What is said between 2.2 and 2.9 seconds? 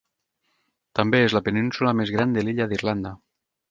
de l'illa